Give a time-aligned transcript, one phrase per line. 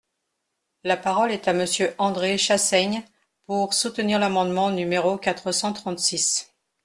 [0.83, 3.03] La parole est à Monsieur André Chassaigne,
[3.45, 6.51] pour soutenir l’amendement numéro quatre cent trente-six.